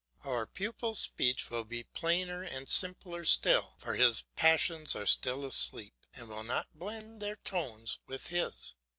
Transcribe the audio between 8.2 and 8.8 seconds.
his.